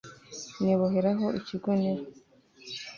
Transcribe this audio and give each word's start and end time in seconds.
niboheraho 0.63 1.25
ikigunira 1.39 2.03